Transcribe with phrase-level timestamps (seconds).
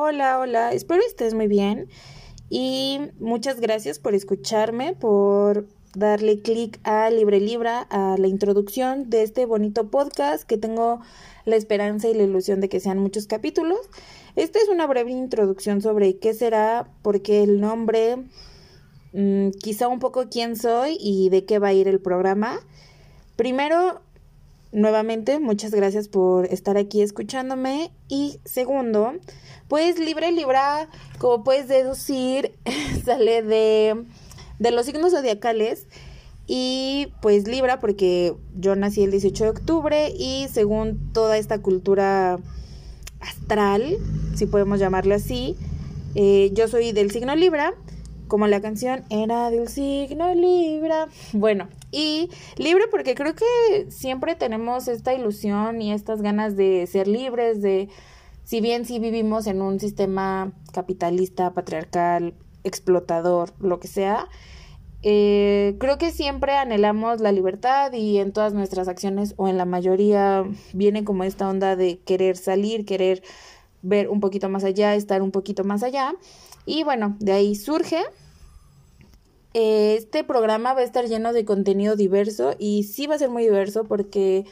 [0.00, 1.88] Hola, hola, espero estés muy bien
[2.48, 9.24] y muchas gracias por escucharme, por darle clic a Libre Libra, a la introducción de
[9.24, 11.00] este bonito podcast que tengo
[11.46, 13.80] la esperanza y la ilusión de que sean muchos capítulos.
[14.36, 18.18] Esta es una breve introducción sobre qué será, por qué el nombre,
[19.14, 22.60] mm, quizá un poco quién soy y de qué va a ir el programa.
[23.34, 24.00] Primero,
[24.72, 27.90] nuevamente, muchas gracias por estar aquí escuchándome.
[28.08, 29.14] Y segundo,
[29.68, 32.52] pues Libre Libra, como puedes deducir,
[33.04, 34.04] sale de,
[34.58, 35.86] de los signos zodiacales.
[36.46, 42.38] Y pues Libra, porque yo nací el 18 de octubre y según toda esta cultura
[43.20, 43.98] astral,
[44.34, 45.56] si podemos llamarle así,
[46.14, 47.74] eh, yo soy del signo Libra,
[48.28, 51.08] como la canción era del signo Libra.
[51.32, 57.08] Bueno, y libre porque creo que siempre tenemos esta ilusión y estas ganas de ser
[57.08, 57.88] libres, de,
[58.44, 64.28] si bien si vivimos en un sistema capitalista, patriarcal, explotador, lo que sea,
[65.02, 69.64] eh, creo que siempre anhelamos la libertad y en todas nuestras acciones o en la
[69.64, 73.22] mayoría viene como esta onda de querer salir, querer
[73.82, 76.14] ver un poquito más allá, estar un poquito más allá.
[76.66, 78.02] Y bueno, de ahí surge.
[79.54, 83.30] Eh, este programa va a estar lleno de contenido diverso y sí va a ser
[83.30, 84.44] muy diverso porque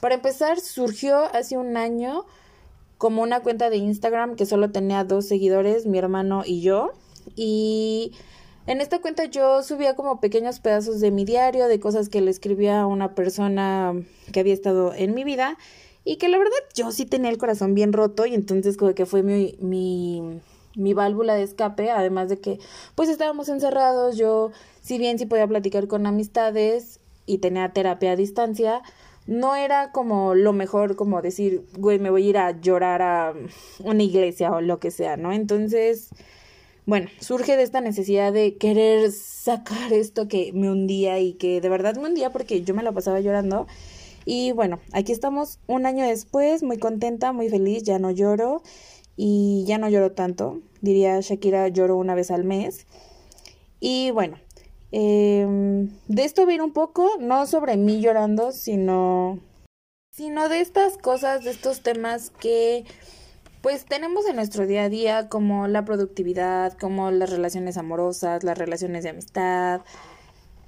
[0.00, 2.26] para empezar surgió hace un año
[2.98, 6.92] como una cuenta de Instagram que solo tenía dos seguidores, mi hermano y yo.
[7.36, 8.12] Y
[8.66, 12.30] en esta cuenta yo subía como pequeños pedazos de mi diario, de cosas que le
[12.30, 13.94] escribía a una persona
[14.32, 15.56] que había estado en mi vida
[16.04, 19.06] y que la verdad yo sí tenía el corazón bien roto y entonces como que
[19.06, 20.40] fue mi, mi,
[20.76, 22.58] mi válvula de escape, además de que
[22.94, 24.50] pues estábamos encerrados, yo
[24.82, 28.82] si bien sí podía platicar con amistades y tenía terapia a distancia,
[29.26, 33.34] no era como lo mejor como decir, güey, me voy a ir a llorar a
[33.80, 35.32] una iglesia o lo que sea, ¿no?
[35.32, 36.10] Entonces
[36.86, 41.68] bueno, surge de esta necesidad de querer sacar esto que me hundía y que de
[41.70, 43.66] verdad me hundía porque yo me la pasaba llorando.
[44.24, 48.62] Y bueno, aquí estamos un año después, muy contenta, muy feliz, ya no lloro
[49.16, 50.60] y ya no lloro tanto.
[50.80, 52.86] Diría Shakira, lloro una vez al mes.
[53.80, 54.38] Y bueno,
[54.92, 59.40] eh, de esto viene un poco, no sobre mí llorando, sino,
[60.10, 62.84] sino de estas cosas, de estos temas que
[63.64, 68.58] pues tenemos en nuestro día a día como la productividad, como las relaciones amorosas, las
[68.58, 69.80] relaciones de amistad,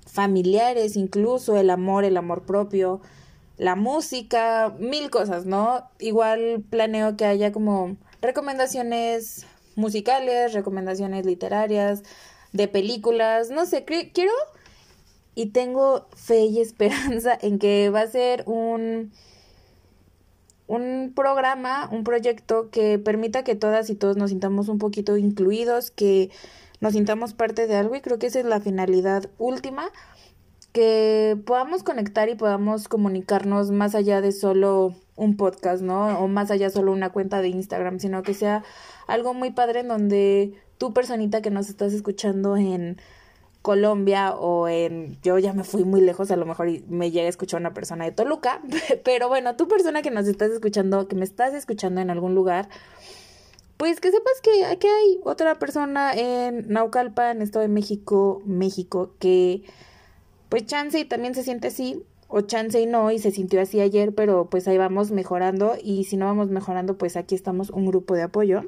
[0.07, 3.03] familiares, incluso el amor, el amor propio,
[3.59, 5.89] la música, mil cosas, ¿no?
[5.99, 9.47] Igual planeo que haya como recomendaciones
[9.77, 12.03] musicales, recomendaciones literarias,
[12.53, 14.33] de películas, no sé, quiero
[15.35, 19.13] y tengo fe y esperanza en que va a ser un
[20.69, 25.91] un programa, un proyecto que permita que todas y todos nos sintamos un poquito incluidos,
[25.91, 26.31] que
[26.81, 29.91] nos sintamos parte de algo y creo que esa es la finalidad última,
[30.77, 36.19] que podamos conectar y podamos comunicarnos más allá de solo un podcast, ¿no?
[36.19, 38.63] O más allá solo una cuenta de Instagram, sino que sea
[39.07, 42.99] algo muy padre en donde tú personita que nos estás escuchando en
[43.63, 47.31] Colombia o en, yo ya me fui muy lejos, a lo mejor me llega a
[47.31, 48.61] escuchar una persona de Toluca,
[49.03, 52.69] pero bueno, tú persona que nos estás escuchando, que me estás escuchando en algún lugar,
[53.79, 59.63] pues que sepas que aquí hay otra persona en Naucalpan, Estado de México, México, que
[60.49, 63.81] pues chance y también se siente así, o chance y no, y se sintió así
[63.81, 67.87] ayer, pero pues ahí vamos mejorando, y si no vamos mejorando, pues aquí estamos un
[67.87, 68.65] grupo de apoyo.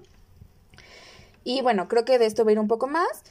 [1.45, 3.23] Y bueno, creo que de esto va a ir un poco más.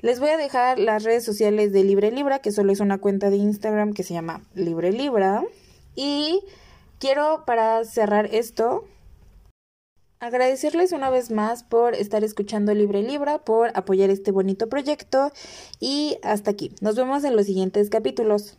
[0.00, 3.30] Les voy a dejar las redes sociales de Libre Libra, que solo es una cuenta
[3.30, 5.44] de Instagram que se llama Libre Libra.
[5.94, 6.40] Y
[6.98, 8.84] quiero para cerrar esto
[10.20, 15.32] agradecerles una vez más por estar escuchando Libre Libra, por apoyar este bonito proyecto
[15.80, 16.72] y hasta aquí.
[16.80, 18.58] Nos vemos en los siguientes capítulos.